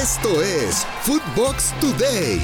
[0.00, 2.40] Esto es Footbox Today.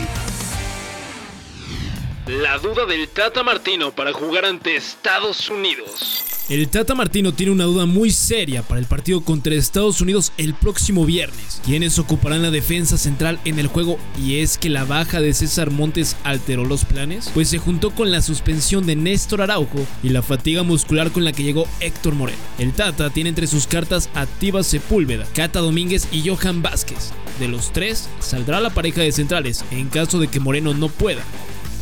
[2.29, 6.23] La duda del Tata Martino para jugar ante Estados Unidos.
[6.49, 10.55] El Tata Martino tiene una duda muy seria para el partido contra Estados Unidos el
[10.55, 11.61] próximo viernes.
[11.65, 13.99] ¿Quiénes ocuparán la defensa central en el juego?
[14.17, 17.31] ¿Y es que la baja de César Montes alteró los planes?
[17.35, 21.33] Pues se juntó con la suspensión de Néstor Araujo y la fatiga muscular con la
[21.33, 22.39] que llegó Héctor Moreno.
[22.59, 24.27] El Tata tiene entre sus cartas a
[24.63, 27.13] Sepúlveda, Cata Domínguez y Johan Vázquez.
[27.41, 31.23] De los tres, saldrá la pareja de centrales en caso de que Moreno no pueda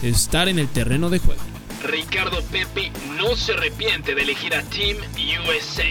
[0.04, 1.40] estar en el terreno de juego.
[1.84, 4.96] Ricardo Pepi no se arrepiente de elegir a Team
[5.48, 5.82] USA.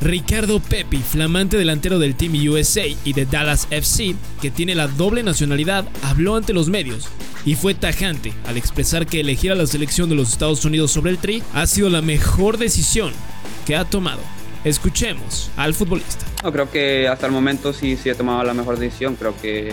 [0.00, 5.22] Ricardo Pepi, flamante delantero del Team USA y de Dallas FC, que tiene la doble
[5.22, 7.08] nacionalidad, habló ante los medios
[7.44, 11.12] y fue tajante al expresar que elegir a la selección de los Estados Unidos sobre
[11.12, 13.12] el Tri ha sido la mejor decisión
[13.66, 14.37] que ha tomado.
[14.64, 16.24] Escuchemos al futbolista.
[16.42, 19.16] No, creo que hasta el momento sí, sí he tomado la mejor decisión.
[19.16, 19.72] Creo que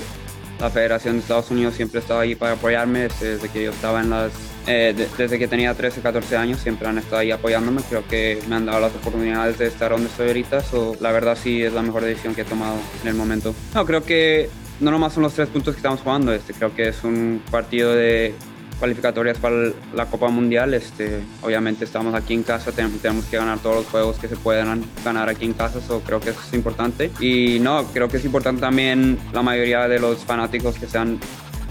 [0.59, 4.09] la Federación de Estados Unidos siempre estaba ahí para apoyarme desde que yo estaba en
[4.09, 4.31] las
[4.67, 7.81] eh, desde que tenía 13, 14 años siempre han estado ahí apoyándome.
[7.87, 10.61] Creo que me han dado las oportunidades de estar donde estoy ahorita.
[10.61, 13.53] So, la verdad sí es la mejor decisión que he tomado en el momento.
[13.73, 16.33] No, creo que no nomás son los tres puntos que estamos jugando.
[16.33, 18.33] Este, creo que es un partido de
[18.79, 20.73] cualificatorias para la Copa Mundial.
[20.73, 24.83] Este, obviamente estamos aquí en casa, tenemos que ganar todos los juegos que se puedan
[25.03, 27.11] ganar aquí en casa, so creo que eso es importante.
[27.19, 31.19] Y no, creo que es importante también la mayoría de los fanáticos que sean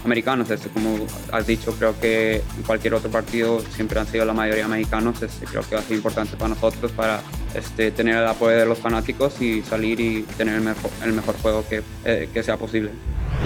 [0.05, 0.49] americanos.
[0.49, 4.67] Este, como has dicho, creo que en cualquier otro partido siempre han sido la mayoría
[4.67, 5.21] mexicanos.
[5.21, 7.21] Este, creo que va a ser importante para nosotros para
[7.53, 11.35] este, tener el apoyo de los fanáticos y salir y tener el mejor, el mejor
[11.41, 12.91] juego que, eh, que sea posible.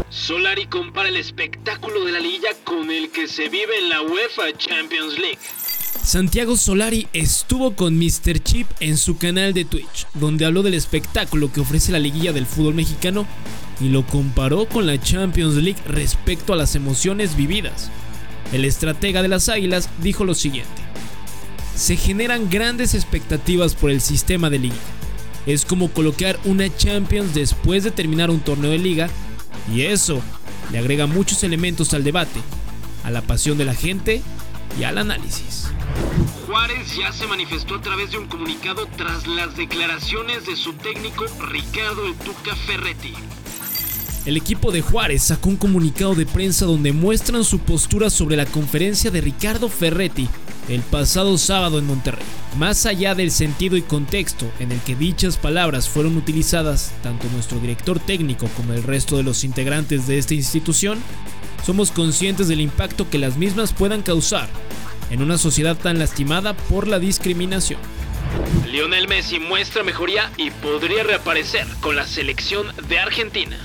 [0.09, 4.57] Solari compara el espectáculo de la liga con el que se vive en la UEFA
[4.57, 5.38] Champions League.
[6.03, 8.39] Santiago Solari estuvo con Mr.
[8.41, 12.47] Chip en su canal de Twitch, donde habló del espectáculo que ofrece la liguilla del
[12.47, 13.27] fútbol mexicano
[13.79, 17.91] y lo comparó con la Champions League respecto a las emociones vividas.
[18.51, 20.81] El estratega de las Águilas dijo lo siguiente.
[21.75, 24.75] Se generan grandes expectativas por el sistema de liga.
[25.45, 29.07] Es como colocar una Champions después de terminar un torneo de liga
[29.74, 30.22] y eso
[30.72, 32.40] le agrega muchos elementos al debate,
[33.03, 34.22] a la pasión de la gente
[34.80, 35.68] y al análisis.
[36.47, 41.25] Juárez ya se manifestó a través de un comunicado tras las declaraciones de su técnico
[41.47, 43.14] Ricardo El Tuca Ferretti.
[44.25, 48.46] El equipo de Juárez sacó un comunicado de prensa donde muestran su postura sobre la
[48.46, 50.28] conferencia de Ricardo Ferretti
[50.69, 52.25] el pasado sábado en Monterrey.
[52.57, 57.59] Más allá del sentido y contexto en el que dichas palabras fueron utilizadas, tanto nuestro
[57.59, 61.00] director técnico como el resto de los integrantes de esta institución,
[61.66, 64.47] somos conscientes del impacto que las mismas puedan causar
[65.09, 67.79] en una sociedad tan lastimada por la discriminación.
[68.72, 73.58] Lionel Messi muestra mejoría y podría reaparecer con la selección de Argentina.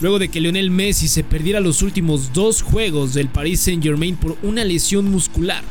[0.00, 4.16] Luego de que Lionel Messi se perdiera los últimos dos juegos del Paris Saint Germain
[4.16, 5.62] por una lesión muscular,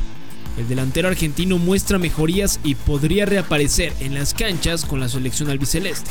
[0.58, 6.10] el delantero argentino muestra mejorías y podría reaparecer en las canchas con la selección albiceleste.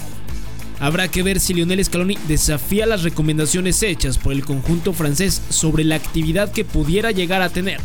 [0.79, 5.83] Habrá que ver si Lionel Scaloni desafía las recomendaciones hechas por el conjunto francés sobre
[5.83, 7.81] la actividad que pudiera llegar a tener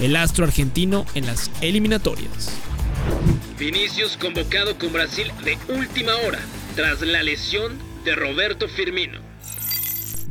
[0.00, 2.50] el astro argentino en las eliminatorias.
[3.58, 6.40] Vinicius convocado con Brasil de última hora
[6.74, 9.25] tras la lesión de Roberto Firmino.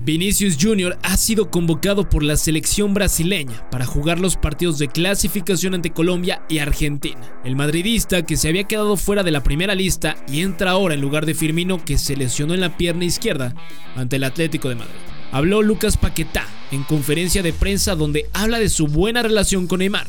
[0.06, 1.00] Vinicius Jr.
[1.02, 6.44] ha sido convocado por la selección brasileña para jugar los partidos de clasificación ante Colombia
[6.48, 7.20] y Argentina.
[7.44, 11.02] El madridista, que se había quedado fuera de la primera lista y entra ahora en
[11.02, 13.56] lugar de Firmino, que se lesionó en la pierna izquierda
[13.96, 14.94] ante el Atlético de Madrid.
[15.32, 20.06] Habló Lucas Paquetá en conferencia de prensa donde habla de su buena relación con Neymar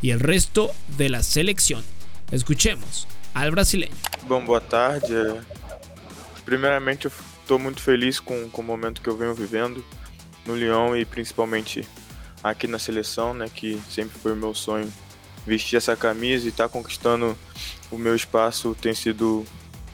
[0.00, 1.84] y el resto de la selección.
[2.30, 3.96] Escuchemos al brasileño.
[4.26, 5.34] Bom, boa tarde.
[6.46, 7.10] Primeiramente,
[7.46, 9.82] estou muito feliz com, com o momento que eu venho vivendo
[10.44, 11.86] no Lyon e principalmente
[12.42, 14.92] aqui na seleção, né, que sempre foi o meu sonho
[15.46, 17.38] vestir essa camisa e estar tá conquistando
[17.88, 19.46] o meu espaço tem sido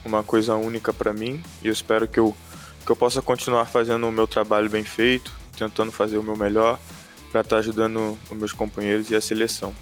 [0.03, 2.35] uma coisa única para mim e eu espero que eu,
[2.83, 6.79] que eu possa continuar fazendo o meu trabalho bem feito, tentando fazer o meu melhor
[7.31, 9.75] para estar tá ajudando os meus companheiros e a seleção.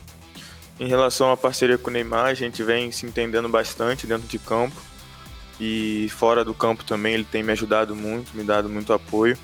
[0.77, 4.37] Em relação à parceria com o Neymar, a gente vem se entendendo bastante dentro de
[4.37, 4.75] campo
[5.63, 9.37] e fora do campo também ele tem me ajudado muito, me dado muito apoio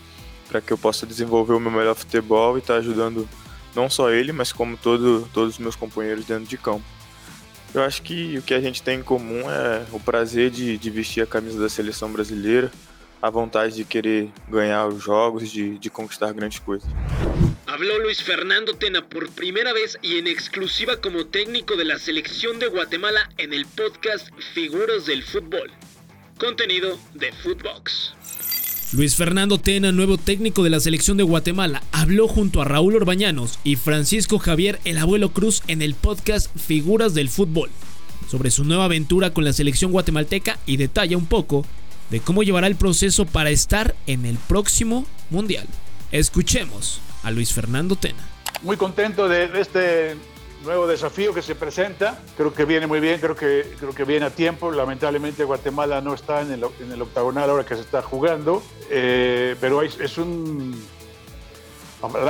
[0.50, 3.30] para que eu possa desenvolver o meu melhor futebol e estar tá ajudando
[3.76, 6.84] não só ele, mas como todo, todos os meus companheiros dentro de campo.
[7.72, 10.90] Eu acho que o que a gente tem em comum é o prazer de, de
[10.90, 12.72] vestir a camisa da seleção brasileira,
[13.22, 16.90] a vontade de querer ganhar os jogos, de, de conquistar grandes coisas.
[17.68, 22.70] Habló Luis Fernando Tena por primera vez y en exclusiva como técnico la selección de
[22.70, 25.70] Guatemala en el podcast Figuras del Fútbol.
[26.38, 28.14] Contenido de Footbox.
[28.94, 33.60] Luis Fernando Tena, nuevo técnico de la selección de Guatemala, habló junto a Raúl Orbañanos
[33.64, 37.70] y Francisco Javier el Abuelo Cruz en el podcast Figuras del Fútbol
[38.30, 41.66] sobre su nueva aventura con la selección guatemalteca y detalla un poco
[42.10, 45.68] de cómo llevará el proceso para estar en el próximo Mundial.
[46.12, 48.26] Escuchemos a Luis Fernando Tena.
[48.62, 50.16] Muy contento de este
[50.64, 52.20] nuevo desafío que se presenta.
[52.36, 54.72] Creo que viene muy bien, creo que, creo que viene a tiempo.
[54.72, 60.18] Lamentablemente Guatemala no está en el, octagonal ahora que se está jugando, eh, pero es,
[60.18, 60.80] un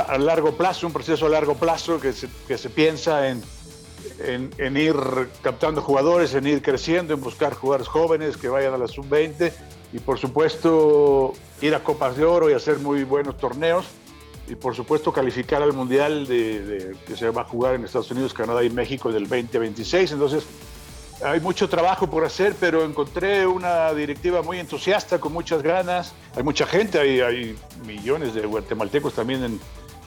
[0.08, 3.42] a largo plazo, un proceso a largo plazo que se, que se piensa en,
[4.20, 4.96] en, en, ir
[5.42, 9.52] captando jugadores, en ir creciendo, en buscar jugadores jóvenes que vayan a la sub-20
[9.92, 13.86] y por supuesto ir a Copas de Oro y hacer muy buenos torneos
[14.48, 18.32] y por supuesto calificar al Mundial de, que se va a jugar en Estados Unidos,
[18.32, 20.12] Canadá y México del 2026.
[20.12, 20.44] Entonces
[21.22, 26.14] hay mucho trabajo por hacer, pero encontré una directiva muy entusiasta, con muchas ganas.
[26.36, 29.60] Hay mucha gente, hay, hay millones de guatemaltecos también en,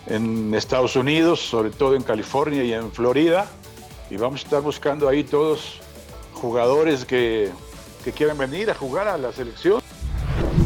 [0.07, 3.47] en Estados Unidos, sobre todo en California y en Florida.
[4.09, 5.79] Y vamos a estar buscando ahí todos
[6.33, 7.51] jugadores que,
[8.03, 9.81] que quieran venir a jugar a la selección.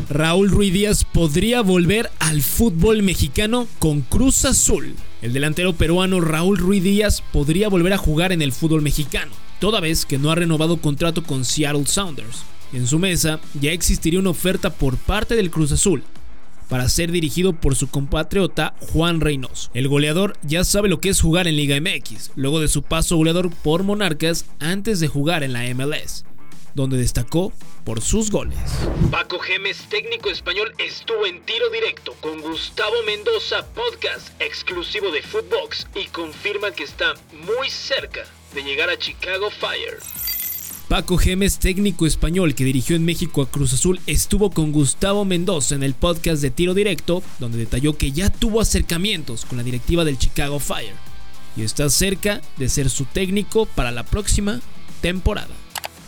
[0.09, 4.95] Raúl Ruiz Díaz podría volver al fútbol mexicano con Cruz Azul.
[5.23, 9.79] El delantero peruano Raúl Ruiz Díaz podría volver a jugar en el fútbol mexicano, toda
[9.79, 12.43] vez que no ha renovado contrato con Seattle Sounders.
[12.71, 16.03] En su mesa ya existiría una oferta por parte del Cruz Azul
[16.69, 19.71] para ser dirigido por su compatriota Juan Reynoso.
[19.73, 23.17] El goleador ya sabe lo que es jugar en Liga MX, luego de su paso
[23.17, 26.25] goleador por Monarcas antes de jugar en la MLS
[26.75, 27.51] donde destacó
[27.83, 28.59] por sus goles.
[29.09, 35.87] Paco Gemes, técnico español, estuvo en tiro directo con Gustavo Mendoza, podcast exclusivo de Footbox,
[35.95, 39.99] y confirma que está muy cerca de llegar a Chicago Fire.
[40.87, 45.73] Paco Gemes, técnico español que dirigió en México a Cruz Azul, estuvo con Gustavo Mendoza
[45.73, 50.05] en el podcast de Tiro Directo, donde detalló que ya tuvo acercamientos con la directiva
[50.05, 50.93] del Chicago Fire
[51.57, 54.61] y está cerca de ser su técnico para la próxima
[55.01, 55.64] temporada.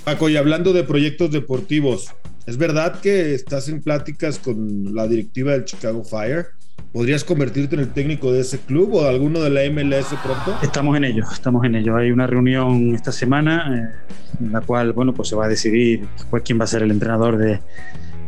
[0.08, 2.16] Paco, y hablando de proyectos deportivos,
[2.46, 6.46] ¿es verdad que estás en pláticas con la directiva del Chicago Fire?
[6.94, 10.58] ¿Podrías convertirte en el técnico de ese club o alguno de la MLS pronto?
[10.64, 11.98] Estamos en ello, estamos en ello.
[11.98, 14.14] Hay una reunión esta semana eh,
[14.46, 16.92] en la cual, bueno, pues se va a decidir pues, quién va a ser el
[16.92, 17.60] entrenador de,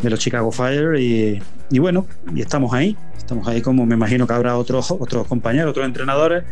[0.01, 1.41] de los Chicago Fire y,
[1.71, 2.05] y, bueno,
[2.35, 2.97] y estamos ahí.
[3.17, 6.43] Estamos ahí como me imagino que habrá otros, otros compañeros, otros entrenadores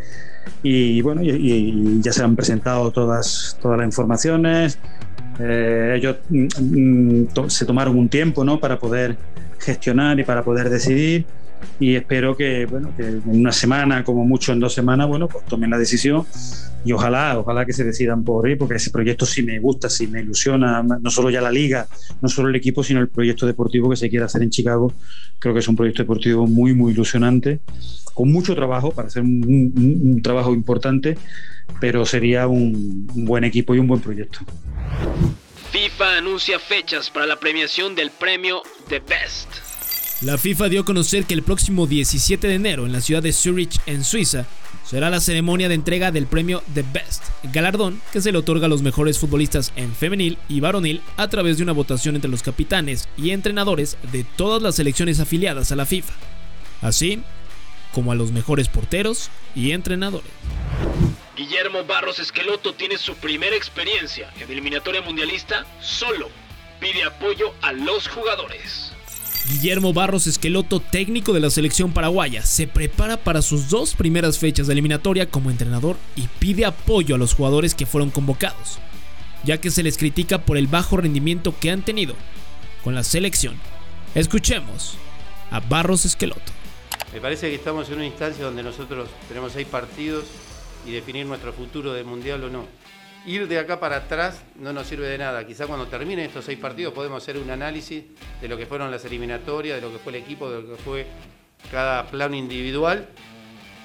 [0.63, 4.79] y bueno, y, y ya se han presentado todas, todas las informaciones,
[5.39, 8.59] eh, ellos mm, mm, se tomaron un tiempo ¿no?
[8.59, 9.17] para poder
[9.59, 11.25] gestionar y para poder decidir
[11.79, 15.45] y espero que, bueno, que en una semana, como mucho en dos semanas, bueno, pues
[15.45, 16.25] tomen la decisión
[16.83, 20.07] y ojalá, ojalá que se decidan por ir, porque ese proyecto sí me gusta, sí
[20.07, 21.87] me ilusiona, no solo ya la liga,
[22.21, 24.93] no solo el equipo, sino el proyecto deportivo que se quiere hacer en Chicago.
[25.39, 27.59] Creo que es un proyecto deportivo muy, muy ilusionante,
[28.13, 31.17] con mucho trabajo para hacer un, trabajo importante,
[31.79, 34.39] pero sería un, un buen equipo y un buen proyecto.
[35.71, 39.66] FIFA anuncia fechas para la premiación del premio The Best.
[40.21, 43.31] La FIFA dio a conocer que el próximo 17 de enero en la ciudad de
[43.31, 44.47] Zurich, en Suiza,
[44.83, 48.69] será la ceremonia de entrega del premio The Best, galardón que se le otorga a
[48.69, 53.07] los mejores futbolistas en femenil y varonil a través de una votación entre los capitanes
[53.15, 56.13] y entrenadores de todas las selecciones afiliadas a la FIFA,
[56.81, 57.21] así
[57.93, 60.31] como a los mejores porteros y entrenadores.
[61.35, 66.29] Guillermo Barros Esqueloto tiene su primera experiencia en eliminatoria mundialista solo.
[66.79, 68.96] Pide apoyo a los jugadores.
[69.47, 74.67] Guillermo Barros Esqueloto, técnico de la selección paraguaya, se prepara para sus dos primeras fechas
[74.67, 78.79] de eliminatoria como entrenador y pide apoyo a los jugadores que fueron convocados,
[79.45, 82.13] ya que se les critica por el bajo rendimiento que han tenido
[82.83, 83.55] con la selección.
[84.15, 84.97] Escuchemos
[85.49, 86.51] a Barros Esqueloto.
[87.13, 90.25] Me parece que estamos en una instancia donde nosotros tenemos seis partidos
[90.85, 92.65] y definir nuestro futuro del Mundial o no.
[93.27, 95.45] Ir de acá para atrás no nos sirve de nada.
[95.45, 98.05] Quizá cuando terminen estos seis partidos podemos hacer un análisis
[98.39, 100.81] de lo que fueron las eliminatorias, de lo que fue el equipo, de lo que
[100.81, 101.05] fue
[101.69, 103.05] cada plano individual,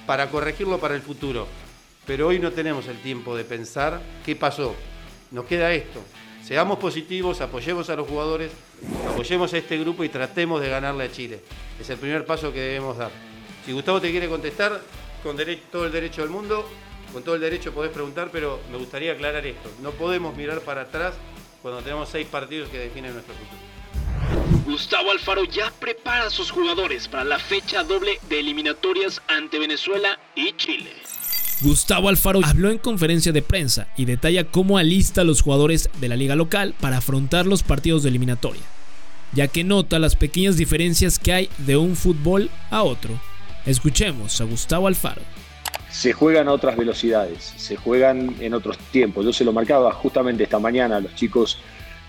[0.06, 1.48] para corregirlo para el futuro.
[2.06, 4.76] Pero hoy no tenemos el tiempo de pensar qué pasó.
[5.32, 6.00] Nos queda esto.
[6.44, 8.52] Seamos positivos, apoyemos a los jugadores,
[9.10, 11.40] apoyemos a este grupo y tratemos de ganarle a Chile.
[11.80, 13.10] Es el primer paso que debemos dar.
[13.66, 14.80] Si Gustavo te quiere contestar,
[15.24, 15.36] con
[15.72, 16.68] todo el derecho del mundo,
[17.12, 19.70] con todo el derecho podés preguntar, pero me gustaría aclarar esto.
[19.82, 21.14] No podemos mirar para atrás
[21.60, 23.60] cuando tenemos seis partidos que definen nuestro futuro.
[24.64, 30.18] Gustavo Alfaro ya prepara a sus jugadores para la fecha doble de eliminatorias ante Venezuela
[30.34, 30.90] y Chile.
[31.60, 36.08] Gustavo Alfaro habló en conferencia de prensa y detalla cómo alista a los jugadores de
[36.08, 38.62] la liga local para afrontar los partidos de eliminatoria.
[39.34, 43.18] ya que nota las pequeñas diferencias que hay de un fútbol a otro.
[43.64, 45.22] Escuchemos a Gustavo Alfaro.
[45.92, 49.24] Se juegan a otras velocidades, se juegan en otros tiempos.
[49.24, 51.58] Yo se lo marcaba justamente esta mañana a los chicos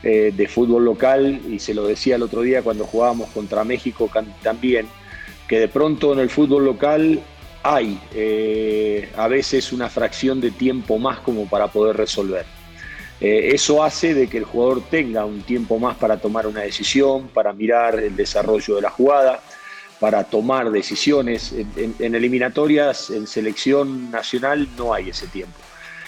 [0.02, 4.10] eh, de fútbol local y se lo decía el otro día cuando jugábamos contra México
[4.42, 4.88] también,
[5.48, 7.22] que de pronto en el fútbol local
[7.62, 12.46] hay eh, a veces una fracción de tiempo más como para poder resolver.
[13.22, 17.30] Eh, eso hace de que el jugador tenga un tiempo más para tomar una decisión,
[17.30, 19.42] para mirar el desarrollo de la jugada,
[20.04, 21.54] para tomar decisiones.
[21.54, 25.58] en eliminatorias, en selección nacional, no hay ese tiempo.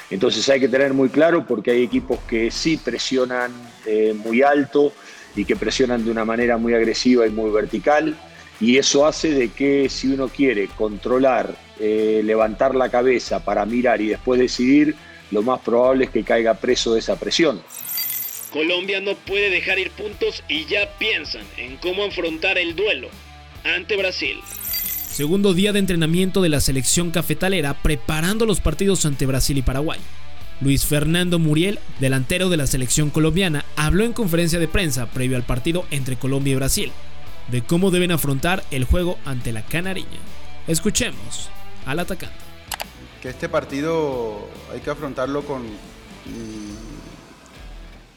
[0.10, 3.54] Entonces hay que tener muy claro porque hay equipos que sí presionan
[3.86, 4.92] eh, muy alto
[5.34, 8.18] y que presionan de una manera muy agresiva y muy vertical.
[8.60, 14.02] Y eso hace de que si uno quiere controlar, eh, levantar la cabeza para mirar
[14.02, 14.94] y después decidir,
[15.32, 17.62] lo más probable es que caiga preso de esa presión.
[18.52, 23.08] Colombia no puede dejar ir puntos y ya piensan en cómo afrontar el duelo
[23.66, 24.40] ante Brasil.
[25.10, 30.00] Segundo día de entrenamiento de la selección cafetalera preparando los partidos ante Brasil y Paraguay.
[30.62, 35.44] Luis Fernando Muriel, delantero de la selección colombiana, habló en conferencia de prensa previo al
[35.44, 36.92] partido entre Colombia y Brasil
[37.48, 40.20] de cómo deben afrontar el juego ante la Canariña.
[40.68, 41.50] Escuchemos
[41.86, 42.36] al atacante.
[43.22, 45.64] Que este partido hay que afrontarlo con,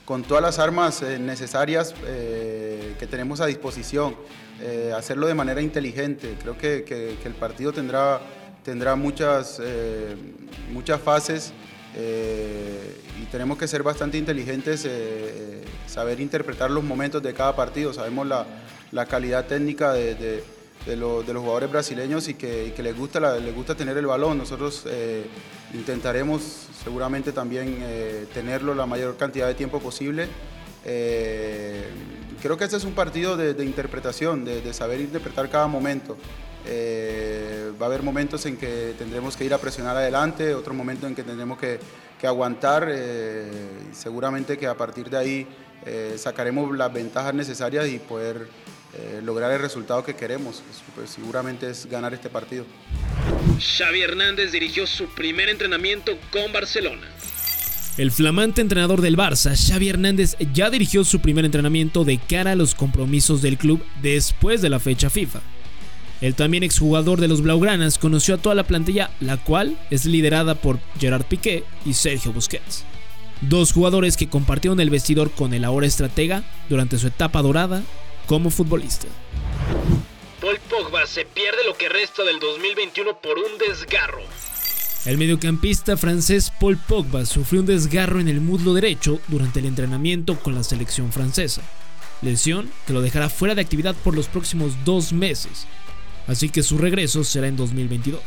[0.05, 4.17] con todas las armas eh, necesarias eh, que tenemos a disposición.
[4.60, 6.36] Eh, hacerlo de manera inteligente.
[6.42, 8.20] Creo que, el partido tendrá,
[8.64, 10.16] tendrá muchas, eh,
[10.72, 11.52] muchas fases
[11.96, 14.88] eh, y tenemos que ser bastante inteligentes,
[15.86, 17.92] saber interpretar los momentos de cada partido.
[17.92, 20.42] Sabemos la, calidad técnica de,
[20.96, 24.38] los jugadores brasileños y que, les, gusta les gusta tener el balón.
[24.38, 24.86] Nosotros
[25.72, 26.42] intentaremos
[26.82, 27.78] seguramente también
[28.34, 30.26] tenerlo la mayor cantidad de tiempo posible
[32.42, 36.16] creo que este es un partido de, interpretación, de, saber interpretar cada momento.
[36.66, 41.09] Eh, va a haber momentos en que tendremos que ir a presionar adelante, otros momentos
[41.09, 41.78] en que tendremos que,
[42.26, 42.88] aguantar.
[42.90, 43.50] Eh,
[43.92, 45.47] seguramente que a partir de ahí
[45.87, 48.49] eh, sacaremos las ventajas necesarias y poder
[49.23, 50.62] lograr el resultado que queremos.
[50.95, 52.64] Pues, seguramente es ganar este partido.
[53.61, 57.07] Xavi Hernández dirigió su primer entrenamiento con Barcelona.
[57.99, 62.55] El flamante entrenador del Barça, Xavi Hernández, ya dirigió su primer entrenamiento de cara a
[62.55, 65.40] los compromisos del club después de la fecha FIFA.
[66.21, 70.55] El también exjugador de los Blaugranas conoció a toda la plantilla, la cual es liderada
[70.55, 72.85] por Gerard Piqué y Sergio Busquets.
[73.40, 77.83] Dos jugadores que compartieron el vestidor con el ahora estratega durante su etapa dorada
[78.26, 79.09] como futbolista.
[80.40, 84.23] Paul Pogba se pierde lo que resta del 2021 por un desgarro.
[85.05, 90.38] El mediocampista francés Paul Pogba sufrió un desgarro en el muslo derecho durante el entrenamiento
[90.40, 91.62] con la selección francesa,
[92.21, 95.67] lesión que lo dejará fuera de actividad por los próximos dos meses,
[96.26, 98.21] así que su regreso será en 2022.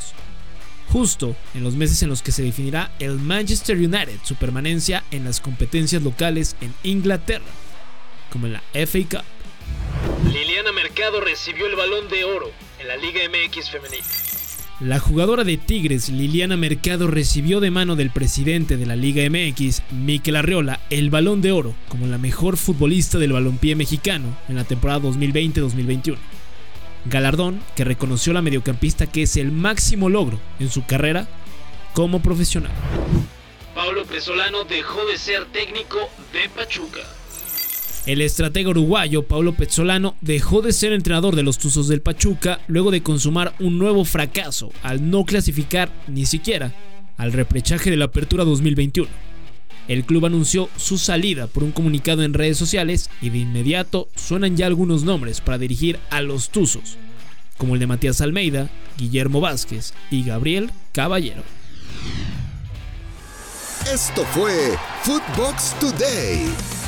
[0.87, 5.25] Justo en los meses en los que se definirá el Manchester United su permanencia en
[5.25, 7.45] las competencias locales en Inglaterra,
[8.31, 10.31] como en la FA Cup.
[10.33, 12.49] Liliana Mercado recibió el balón de oro
[12.79, 14.30] en la Liga MX femenina.
[14.81, 19.83] La jugadora de Tigres, Liliana Mercado, recibió de mano del presidente de la Liga MX,
[19.91, 24.63] Miquel Arreola, el balón de oro como la mejor futbolista del balompié mexicano en la
[24.63, 26.17] temporada 2020-2021.
[27.05, 31.27] Galardón que reconoció la mediocampista que es el máximo logro en su carrera
[31.93, 32.71] como profesional.
[33.75, 35.99] Pablo Pesolano dejó de ser técnico
[36.33, 37.01] de Pachuca.
[38.05, 42.89] El estratega uruguayo Paulo Pezzolano dejó de ser entrenador de los Tuzos del Pachuca luego
[42.89, 46.73] de consumar un nuevo fracaso al no clasificar ni siquiera
[47.17, 49.07] al reprechaje de la Apertura 2021.
[49.87, 54.57] El club anunció su salida por un comunicado en redes sociales y de inmediato suenan
[54.57, 56.97] ya algunos nombres para dirigir a los Tuzos,
[57.57, 61.43] como el de Matías Almeida, Guillermo Vázquez y Gabriel Caballero.
[63.91, 66.80] Esto fue Footbox Today.